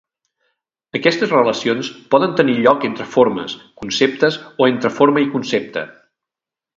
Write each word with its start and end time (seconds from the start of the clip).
Aquestes 0.99 1.33
relacions 1.33 1.91
poden 2.15 2.33
tenir 2.41 2.55
lloc 2.61 2.87
entre 2.91 3.07
formes, 3.13 3.55
conceptes 3.85 4.39
o 4.65 4.71
entre 4.73 4.93
forma 5.01 5.23
i 5.27 5.33
concepte. 5.39 5.85